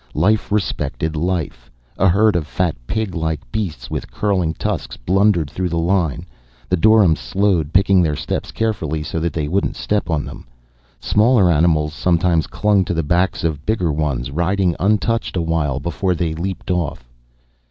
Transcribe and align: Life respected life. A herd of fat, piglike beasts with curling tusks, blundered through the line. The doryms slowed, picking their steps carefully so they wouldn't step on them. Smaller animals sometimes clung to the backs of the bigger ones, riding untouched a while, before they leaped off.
Life 0.15 0.51
respected 0.51 1.15
life. 1.15 1.69
A 1.99 2.07
herd 2.09 2.35
of 2.35 2.47
fat, 2.47 2.75
piglike 2.87 3.41
beasts 3.51 3.91
with 3.91 4.09
curling 4.09 4.55
tusks, 4.55 4.97
blundered 4.97 5.47
through 5.47 5.69
the 5.69 5.77
line. 5.77 6.25
The 6.69 6.75
doryms 6.75 7.19
slowed, 7.19 7.71
picking 7.71 8.01
their 8.01 8.15
steps 8.15 8.51
carefully 8.51 9.03
so 9.03 9.19
they 9.19 9.47
wouldn't 9.47 9.75
step 9.75 10.09
on 10.09 10.25
them. 10.25 10.47
Smaller 10.99 11.51
animals 11.51 11.93
sometimes 11.93 12.47
clung 12.47 12.83
to 12.85 12.95
the 12.95 13.03
backs 13.03 13.43
of 13.43 13.57
the 13.57 13.63
bigger 13.63 13.91
ones, 13.91 14.31
riding 14.31 14.75
untouched 14.79 15.37
a 15.37 15.41
while, 15.43 15.79
before 15.79 16.15
they 16.15 16.33
leaped 16.33 16.71
off. 16.71 17.07